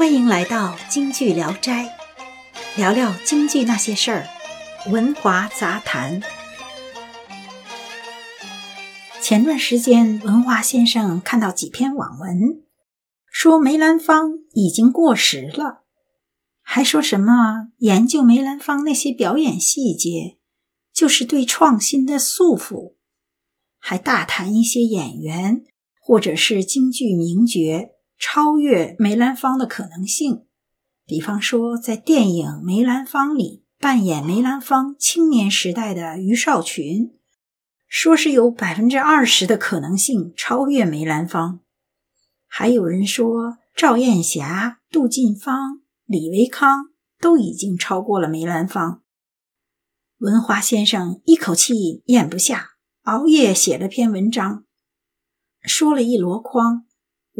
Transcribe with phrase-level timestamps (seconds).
[0.00, 1.94] 欢迎来到京剧聊斋，
[2.74, 4.26] 聊聊京剧那些事儿，
[4.90, 6.22] 文华杂谈。
[9.20, 12.62] 前段时间，文华先生看到几篇网文，
[13.30, 15.82] 说梅兰芳已经过时了，
[16.62, 20.38] 还说什么研究梅兰芳那些表演细节
[20.94, 22.94] 就是对创新的束缚，
[23.78, 25.62] 还大谈一些演员
[26.00, 27.90] 或者是京剧名角。
[28.20, 30.44] 超越梅兰芳的可能性，
[31.06, 37.14] 比方说在电影《梅兰芳》里扮演梅兰芳青年时代的余少群，
[37.88, 41.60] 说是有百分之二十的可能性超越梅兰芳。
[42.46, 49.02] 还有人说赵艳霞、杜近芳、李维康都已经超过了梅兰芳。
[50.18, 52.72] 文华先生一口气咽不下，
[53.04, 54.64] 熬夜写了篇文章，
[55.62, 56.84] 说了一箩筐。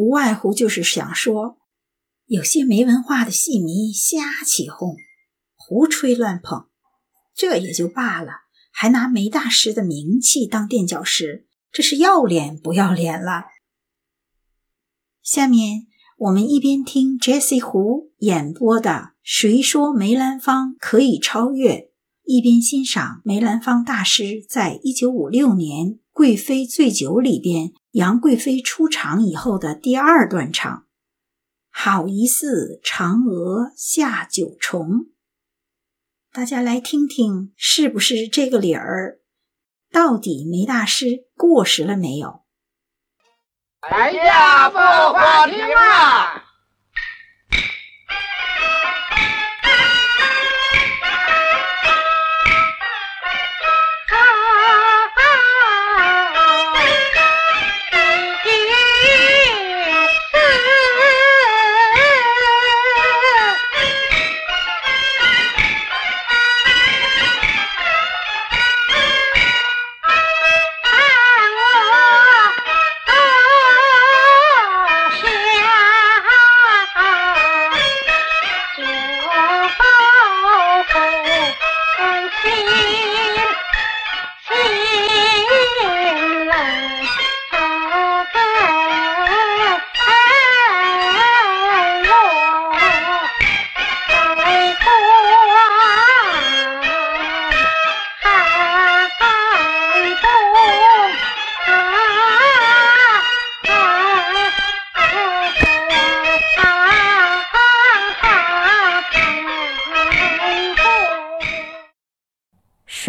[0.00, 1.58] 无外乎就是想说，
[2.24, 4.96] 有些没文化的戏迷瞎起哄、
[5.54, 6.68] 胡吹乱捧，
[7.34, 8.32] 这也就罢了，
[8.72, 13.44] 还拿梅大师的名气当垫脚石，这是要脸不要脸了。
[15.22, 15.86] 下面
[16.16, 18.90] 我们一边听 Jessie 胡演播的
[19.22, 21.74] 《谁说梅兰芳可以超越》，
[22.24, 27.74] 一边欣赏梅兰芳大师在一九五六年《贵妃醉酒》里边。
[27.92, 30.86] 杨贵妃出场以后的第二段唱，
[31.70, 35.06] 好一似嫦娥下九重。
[36.32, 39.18] 大家来听听，是不是这个理儿？
[39.90, 42.44] 到底梅大师过时了没有？
[43.80, 46.44] 哎呀，不好听啊！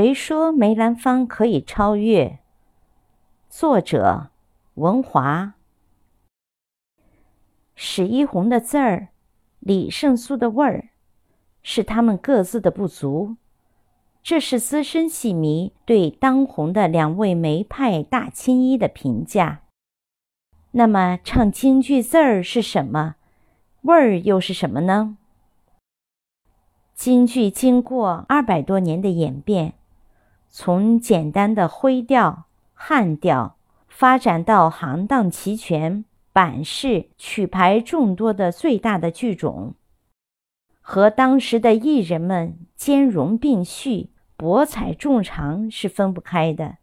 [0.00, 2.38] 谁说梅兰芳可以超越？
[3.48, 4.30] 作者
[4.74, 5.54] 文华。
[7.74, 9.08] 史一红的字儿，
[9.58, 10.90] 李胜素的味儿，
[11.64, 13.34] 是他们各自的不足。
[14.22, 19.62] 这是资深戏迷对当红的两位梅派大青衣的评价。
[20.70, 23.16] 那么，唱京剧字儿是什么？
[23.80, 25.16] 味儿又是什么呢？
[26.94, 29.74] 京剧经过二百多年的演变。
[30.50, 39.74] 从简单的徽调、汉调发展到行当齐全、板式曲牌众多的最大的剧种，
[40.80, 46.76] 和当时的艺人们兼容并蓄、博采众长是分不开的。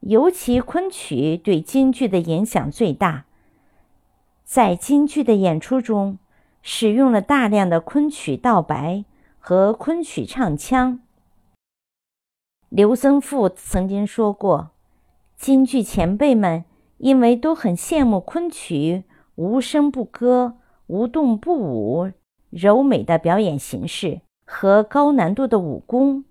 [0.00, 3.24] 尤其昆曲对京剧的影响最大，
[4.44, 6.18] 在京剧的演出中，
[6.62, 9.04] 使用了大量的昆曲道白
[9.38, 11.00] 和昆曲唱腔。
[12.68, 14.72] 刘僧富曾经说过
[15.38, 16.64] ：“京剧前辈们
[16.98, 19.04] 因为都很羡慕昆曲
[19.36, 22.12] 无声不歌、无动不舞、
[22.50, 26.26] 柔美的表演形式和高难度的武功，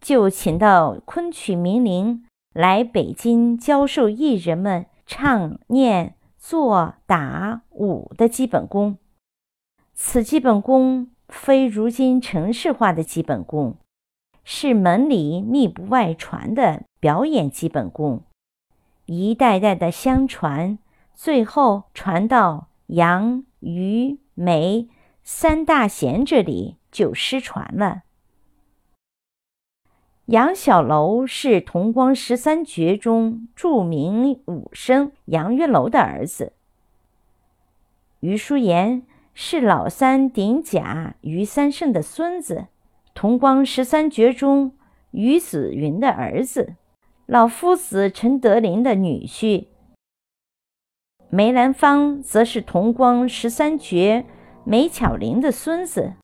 [0.00, 2.24] 就请到昆曲名伶
[2.54, 8.96] 来北京教授艺人们唱、念、做、打、舞的基本功。
[9.92, 13.76] 此基本功非如今城市化的基本功。”
[14.44, 18.22] 是门里密不外传的表演基本功，
[19.06, 20.78] 一代代的相传，
[21.14, 24.88] 最后传到杨、于、梅
[25.22, 28.02] 三大贤这里就失传了。
[30.26, 36.52] 杨小楼是同光十三绝中著名武生杨玉楼的儿子，
[38.20, 39.02] 于淑妍
[39.34, 42.68] 是老三顶甲于三胜的孙子。
[43.14, 44.72] 同光十三绝中，
[45.10, 46.76] 于子云的儿子，
[47.26, 49.68] 老夫子陈德林的女婿。
[51.28, 54.26] 梅兰芳则是同光十三绝
[54.64, 56.14] 梅巧玲的孙子，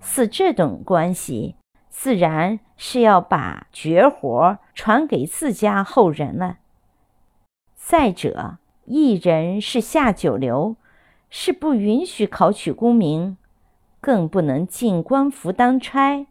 [0.00, 1.56] 似这等关系，
[1.88, 6.58] 自然是要把绝活传给自家后人了。
[7.74, 10.76] 再者，艺人是下九流，
[11.30, 13.36] 是不允许考取功名，
[14.00, 16.26] 更不能进官府当差，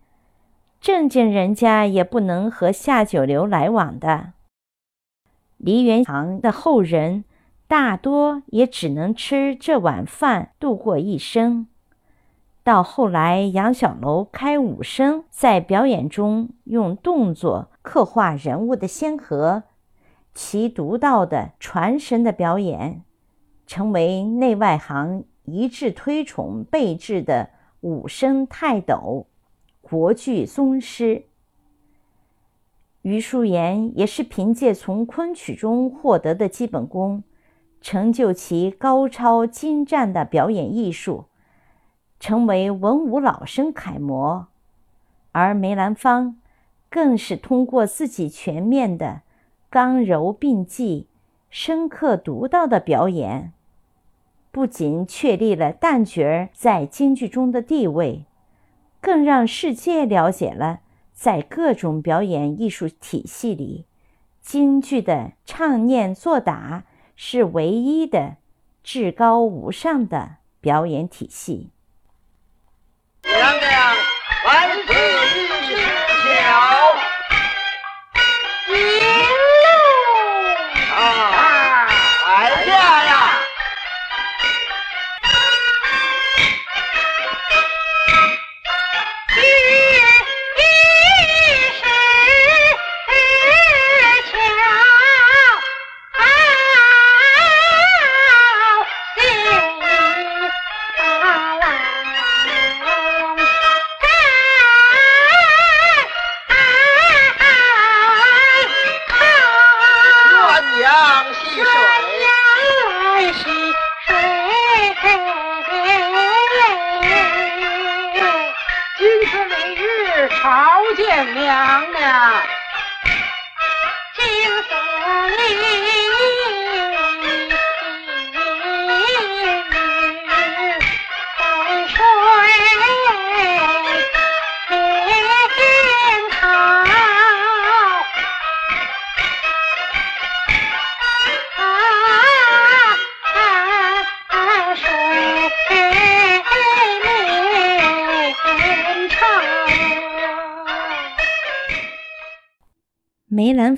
[0.80, 4.34] 正经人家也不能和下九流来往的。
[5.58, 7.24] 梨园行的后人。
[7.68, 11.66] 大多也只能吃这碗饭度过一生。
[12.64, 19.64] 到后来，杨小楼开武生，在表演中用动作刻画人物的先河，
[20.36, 23.02] 其独到的传神的表演，
[23.66, 27.50] 成为内外行一致推崇备至的
[27.86, 29.28] 武生泰斗、
[29.80, 31.26] 国剧宗师。
[33.04, 37.24] 余叔岩也是凭借从昆曲中获得的基本功。
[37.82, 41.26] 成就其高超精湛的表演艺术，
[42.20, 44.48] 成为文武老生楷模；
[45.32, 46.40] 而梅兰芳
[46.90, 49.22] 更是通过自己全面的
[49.70, 51.08] 刚柔并济、
[51.52, 53.54] 深刻独到的表演，
[54.56, 58.24] 不仅确立了旦角儿在京剧中的地位，
[59.02, 60.80] 更让世界了解了
[61.12, 63.84] 在各种表演艺术体系里，
[64.42, 66.86] 京剧的唱念做打。
[67.18, 68.38] 是唯一的、
[68.82, 71.72] 至高无上的表演体系。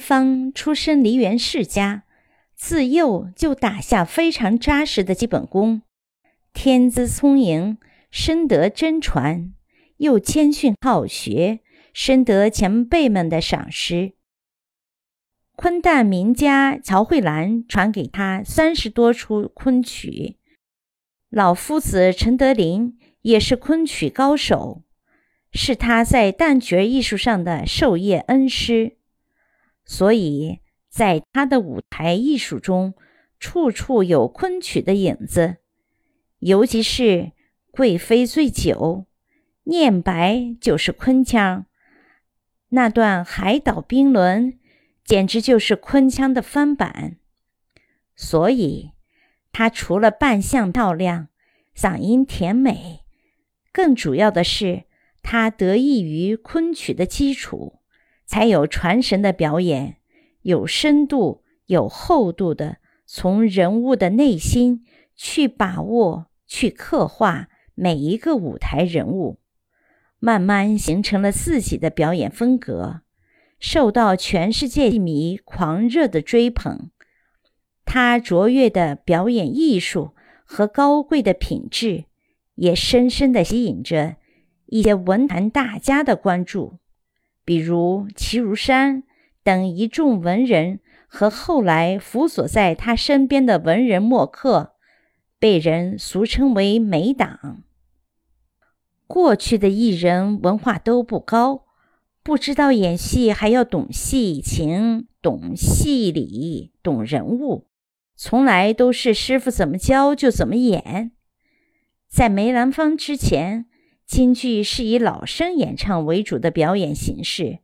[0.08, 2.04] 方出身梨园世家，
[2.56, 5.82] 自幼就打下非常扎实的基本功，
[6.54, 7.78] 天资聪颖，
[8.10, 9.52] 深得真传，
[9.98, 11.60] 又谦逊好学，
[11.92, 14.14] 深得前辈们的赏识。
[15.58, 20.38] 昆旦名家乔慧兰传给他三十多出昆曲，
[21.30, 24.84] 老夫子陈德霖也是昆曲高手，
[25.52, 28.97] 是他在旦角艺术上的授业恩师。
[29.88, 32.94] 所以，在他的舞台艺术中，
[33.40, 35.58] 处处有昆曲的影子，
[36.40, 37.04] 尤其是
[37.72, 39.06] 《贵妃醉酒》，
[39.64, 41.66] 念白就是昆腔，
[42.70, 44.60] 那段海岛冰轮，
[45.06, 47.18] 简直就是昆腔的翻版。
[48.14, 48.92] 所以，
[49.54, 51.30] 他除了扮相漂亮、
[51.74, 53.06] 嗓音甜美，
[53.72, 54.84] 更主要的是
[55.24, 57.77] 他得益于昆曲的基础。
[58.28, 59.96] 才有传神的表演，
[60.42, 69.40] 有深度、有厚度的从人物的内心去把握、去刻画每一个舞台人物，
[70.20, 73.02] 慢慢形成了自己的表演风格，
[73.60, 76.92] 受到全世界戏迷狂热的追捧。
[77.86, 82.04] 他卓越的表演艺术和高贵的品质，
[82.56, 84.18] 也深深地吸引着
[84.66, 86.80] 一些文坛大家的关注。
[87.48, 89.04] 比如齐如山
[89.42, 94.74] 等一众文人和后来辅佐在他身边的文人墨客，
[95.40, 97.64] 被人俗称为“美党”。
[99.08, 101.64] 过去的艺人文化都不高，
[102.22, 107.68] 不知道演戏还要懂戏情、懂戏理、懂人物，
[108.18, 111.14] 从来都是师傅怎么教就怎么演。
[112.10, 113.68] 在梅兰芳之前。
[114.08, 117.60] 京剧是以老生演唱为主的表演形式，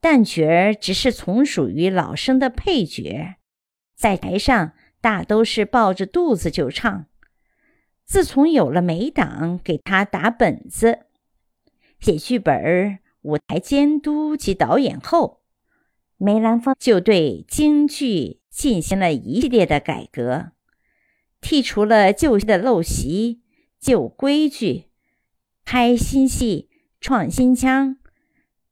[0.00, 3.36] 旦角儿只是从属于老生的配角，
[3.94, 7.04] 在台上大都是抱着肚子就唱。
[8.06, 11.00] 自从有了梅党给他打本子、
[12.00, 15.42] 写剧本、舞台监督及导演后，
[16.16, 20.52] 梅兰芳就对京剧进行了一系列的改革，
[21.42, 23.42] 剔除了旧的陋习、
[23.78, 24.85] 旧规矩，
[25.68, 26.68] 拍新戏、
[27.00, 27.96] 创新腔。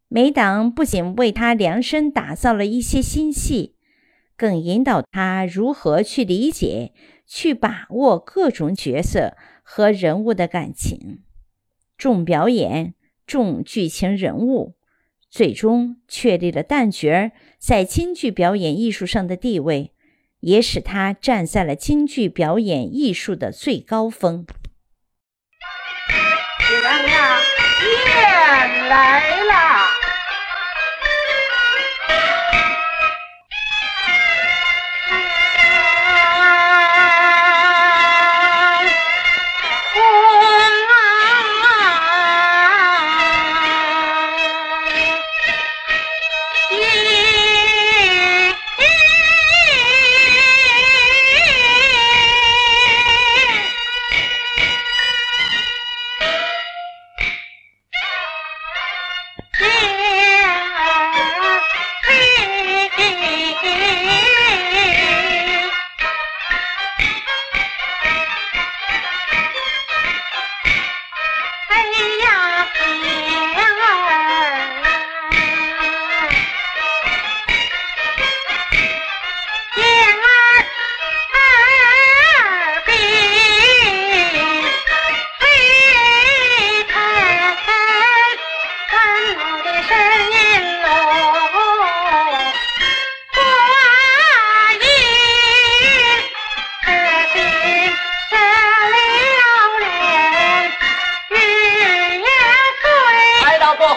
[0.06, 3.74] 梅党不仅为他量身打造了一些新戏，
[4.36, 6.94] 更引导他如何去理解。
[7.26, 11.22] 去把握各种角色和人物的感情，
[11.96, 12.94] 重表演，
[13.26, 14.76] 重剧情人物，
[15.30, 19.92] 最终确立了旦角在京剧表演艺术上的地位，
[20.40, 24.46] 也使他站在了京剧表演艺术的最高峰。
[26.71, 27.42] 娘娘，
[27.83, 29.93] 宴来啦！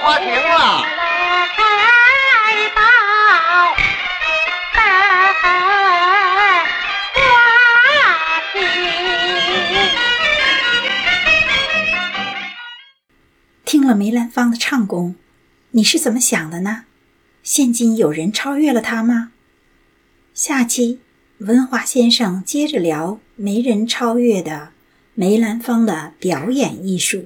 [0.08, 0.86] 花亭啊
[13.66, 15.16] 听了梅兰芳的唱功，
[15.72, 16.86] 你是怎么想的呢？
[17.44, 19.34] 现今有人超越了他吗？
[20.34, 21.02] 下期
[21.40, 24.72] 文华先生接着聊没人超越的
[25.16, 27.26] 梅兰芳的表演艺术。